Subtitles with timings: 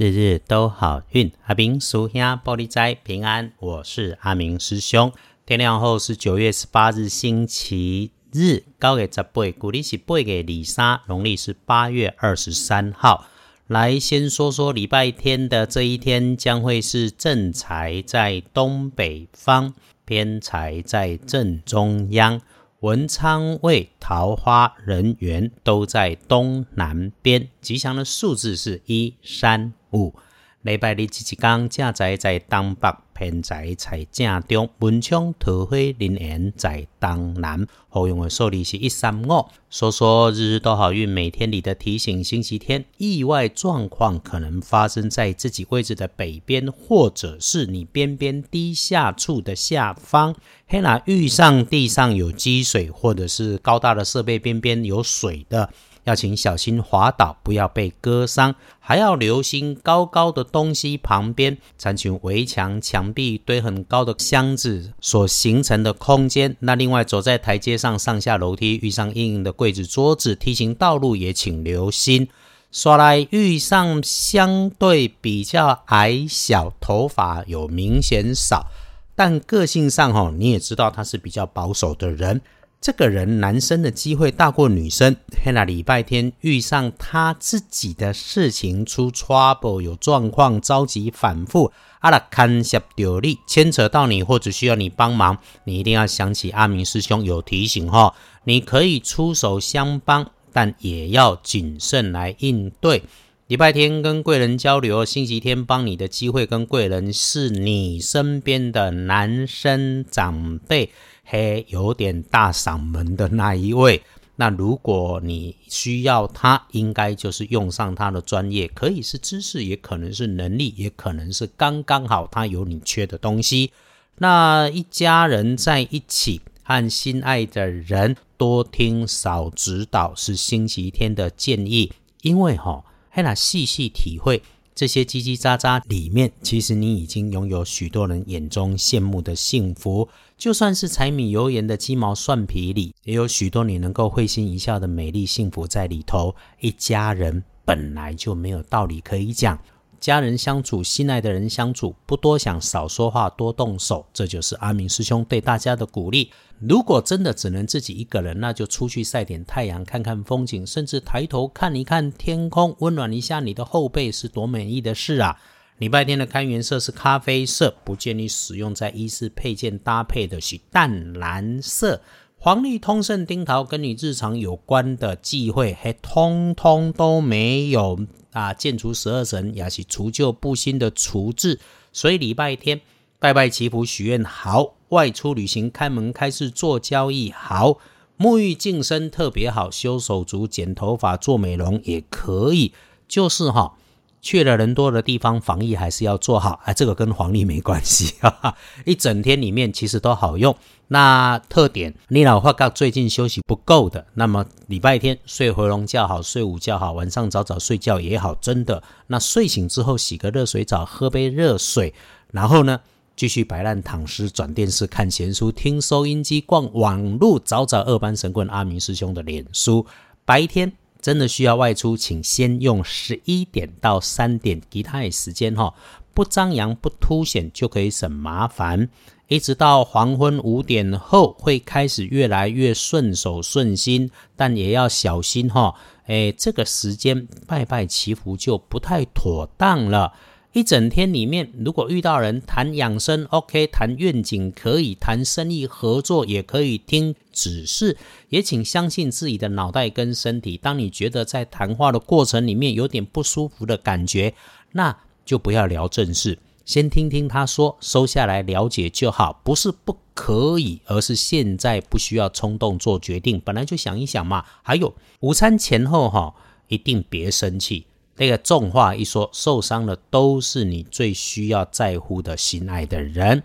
[0.00, 3.52] 日日都好运，阿明属兄玻璃斋平安。
[3.58, 5.12] 我是阿明师兄。
[5.44, 13.26] 天亮后是九月十八日星期日，高给十八，古历是八月二三，农历是八月二十三号。
[13.66, 19.74] 来先说说礼拜天的这一天，将会是正财在东北方，
[20.06, 22.40] 偏财在正中央。
[22.80, 30.14] 文昌位、桃花、人缘都在东南边，吉祥的数字是一、三、有。
[30.62, 32.88] 礼拜日即一天，正在在东北。
[33.14, 37.66] 偏财在正中，文昌桃花人缘在东南。
[37.90, 39.46] 好用的数字是一三五。
[39.70, 50.34] 说说日日都好运，每天里的提醒：星期天意外状况可能发生在自己位置的北边，或者是你边边低下处的下方。
[50.66, 55.70] 黑啦遇上地上有积水，或者是高大的设备边边有水的。
[56.04, 66.56] 要请小心滑倒，不要被割伤，还要留心高高的东西旁边，残群围墙、墙壁堆很高的箱子所形成的空间。
[66.60, 72.26] 那另外走在台阶上上下楼梯，遇上硬硬的柜子、桌子，梯形道路也请留心。
[72.72, 78.68] 刷来遇上相对比较矮小，头发有明显少，
[79.14, 82.40] 但个性上哈，你也知道他是比较保守的人。
[82.80, 85.14] 这个人男生的机会大过女生。
[85.42, 98.14] 嘿，那礼拜天遇上他自己的事情出 trouble 有状况着急反复，阿拉看下丢力牵扯到你或者需要你帮忙，你一定要想起阿明师兄有提醒哈，
[98.44, 103.02] 你可以出手相帮，但也要谨慎来应对。
[103.48, 110.90] 礼拜天跟贵人交流，星期天帮你的机会跟贵人是你身边的男生长辈。
[111.32, 114.02] 嘿，有点大嗓门的那一位，
[114.34, 123.70] 那如果你需要他，应该就是用上他的专业，可以是知识，也可能是能力，也可能是刚刚好他有你缺的东西。
[124.16, 131.92] 那一家人在一起，和心爱的人多听少指导，是星期天的建议。
[132.22, 134.42] 因为哈，嘿，那细细体会
[134.74, 140.08] 这些叽叽喳喳里面，其实你已经拥有许多人眼中羡慕的幸福。
[140.38, 146.34] 就算是柴米油盐的鸡毛蒜皮里，也有许多你能够会心一笑的美丽幸福在里头。
[146.60, 149.58] 一家人本来就没有道理可以讲，
[150.00, 156.32] 家人相处，心爱的人相处，不多想，少说话，多动手，这就是阿明师兄对大家的鼓励。
[156.58, 165.38] 如果真的只能自己一个人，那就出去晒点太阳，看看风景，甚至抬头看一看天空，温暖一下你的后背，是多美丽的事啊！
[165.78, 172.00] 礼拜天的开元色是咖啡色，不建议使用在衣饰配件搭配的是淡蓝色。
[172.36, 177.98] 黄历通胜丁桃跟你日常有关的忌讳，还通通都没有
[178.32, 178.52] 啊！
[178.52, 181.60] 建除十二神也是除旧布新的除字，
[181.92, 182.80] 所以礼拜天
[183.18, 187.78] 拜拜祈福许愿好，外出旅行开门开市做交易好，
[188.18, 192.72] 沐浴净身特别好，修手足剪头发做美容也可以，
[193.08, 193.76] 就是哈。
[194.22, 196.60] 去了人多的地方，防疫还是要做好。
[196.64, 198.56] 哎，这个跟黄历没关系， 哈哈。
[198.84, 200.54] 一整天里面其实都好用。
[200.88, 208.82] 那特点，你老话告最近休息不够的，那么礼拜天睡回笼觉好，睡午觉好，晚上早早睡觉也好，真的。
[209.06, 211.94] 那睡醒之后洗个热水澡，喝杯热水，
[212.32, 212.80] 然后呢，
[213.14, 219.86] 继续摆烂躺尸，转电视看闲书，听收音机，逛网路，找找二班神棍阿明师兄的脸书。
[220.24, 220.72] 白天。
[221.00, 225.74] 真的需要外出，请先用十一点到三点其他的时间哈，
[226.12, 228.88] 不张扬不凸显就可以省麻烦。
[229.28, 235.74] 一直到黄昏五点后会开始越来越顺手顺心，但也要小心哈。
[236.06, 240.12] 诶，这个时间拜拜祈福就不太妥当了。
[240.52, 247.96] 一整天里面，如果遇到人谈养生，OK；谈愿景可以，谈生意合作也可以听指示。
[248.30, 250.56] 也请相信自己的脑袋跟身体。
[250.56, 254.34] 当你觉得在谈话的过程里面有点不舒服的感觉，
[254.72, 259.40] 那就不要聊正事，先听听他说，收下来了解就好。
[259.44, 264.44] 不是不可以，而是现在不需要冲动做决定，本来就想一想嘛。
[264.64, 266.34] 还有午餐前后哈，
[266.66, 267.86] 一定别生气。
[268.20, 273.42] 那个重话一说，受伤的都是你最需要在乎的心爱的人。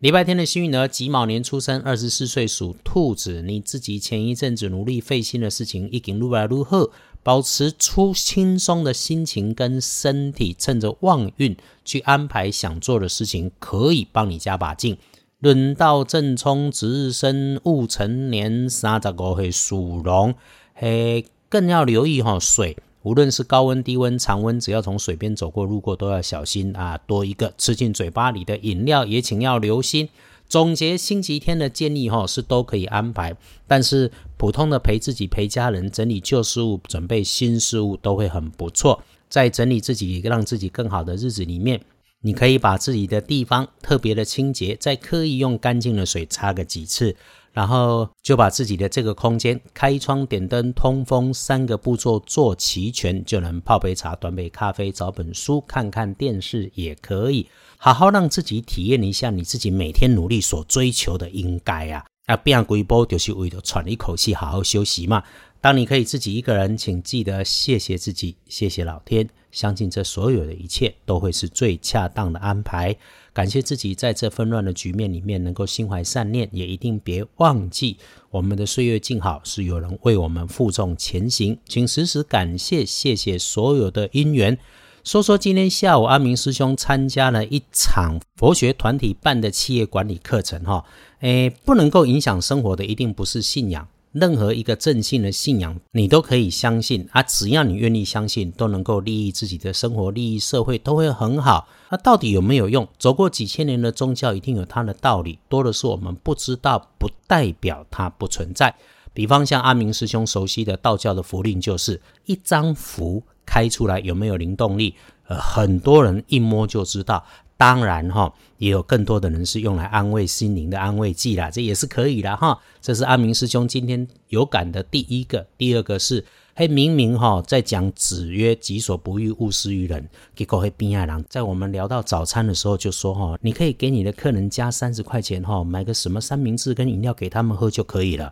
[0.00, 3.40] 礼拜天的幸运儿，己卯年出生，二十四岁属兔子。
[3.42, 6.90] 你自己前一阵子努力费心的事情，已经如来如何？
[7.22, 14.98] 保持出轻松的心情跟身体，趁着旺运去安排想做的事情，可以帮你加把劲。
[15.38, 20.34] 轮到正冲值日生戊辰年三十五岁属龙，
[20.74, 22.76] 嘿，更要留意哈水。
[23.06, 26.98] 无论是高温、低温、常温，只要从水边走过、路过，都要小心啊！
[27.06, 30.08] 多一个吃进嘴巴里的饮料，也请要留心。
[30.48, 33.36] 总结星期天的建议哈，是都可以安排，
[33.68, 39.00] 但是普通的陪自己、陪家人、整理旧事物、准备新事物都会很不错。
[39.28, 41.80] 在整理自己、让自己更好的日子里面，
[42.22, 47.14] 你可以把自己的地方特别的清洁，再刻意用干净的水擦个几次，
[47.56, 57.46] 然后就把自己的这个空间开窗、点灯、通风三个步骤做齐全，就能泡杯茶、端杯咖啡、找本书、看看电视也可以。
[57.78, 62.36] 好好让自己体验一下你自己每天努力所追求的应该啊啊！
[62.36, 65.22] 变规波就是为了喘一口气，好好休息嘛。
[65.60, 72.96] 当你可以自己一个人，请记得谢谢自己，谢谢老天，相信这所有的一切都会是最恰当的安排。
[73.32, 77.96] 感谢自己在这纷乱的局面里面能够心怀善念，也一定别忘记
[78.30, 84.56] 我们的岁月静好是有人为我们负重前行，请时时感谢谢谢所有的因缘。
[85.04, 90.84] 说说今天下午，阿明师兄参加了一场佛学团体办的企业管理课程，哈，
[91.20, 93.86] 诶，不能够影响生活的一定不是信仰，
[94.18, 101.68] 任何一个正信的信仰，你都可以相信啊，只要你愿意相信，都能够利益自己的生活，利益社会，都会很好。
[101.90, 102.88] 那到底有没有用？
[102.98, 108.74] 走过几千年的宗教，一定有它的道理，多的是我们不知道，不代表它不存在。
[109.12, 113.22] 比方像阿明师兄熟悉的道教的符令，就是一张符。
[113.48, 114.92] 开出来有没有灵动力？
[115.28, 117.24] 呃，很多人一摸就知道。
[117.58, 122.58] 当然哈，也有更多的人是用来安慰心灵的安慰剂啦，这也是可以的哈。
[122.82, 125.46] 这是阿明师兄今天有感的第一个。
[125.56, 126.22] 第二个是，
[126.54, 130.06] 嘿，明明哈在讲子曰：“己所不欲，勿施于人。”
[130.36, 138.30] 结果嘿，边爱郎在我们聊到早餐的时候就说哈，你可以给你的客人加三十块钱哈，买个什么三明治跟饮料给他们喝就可以了。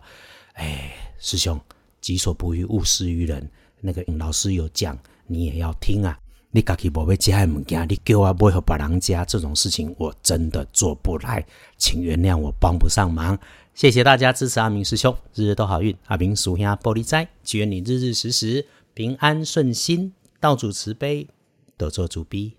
[0.53, 1.59] 哎，师兄，
[1.99, 3.49] 己所不欲，勿施于人。
[3.81, 6.17] 那个老师有讲，你也要听啊！
[6.55, 11.45] 你家己无要食的物件，你叫我买给别人家这种事情，我真的做不来，
[11.77, 13.37] 请原谅我帮不上忙。
[13.73, 15.93] 谢谢大家支持阿明师兄，日日都好运。
[16.05, 21.27] 阿明属下玻璃斋，祈愿你日日时时平安顺心，道主慈悲，
[21.75, 22.55] 得做主逼。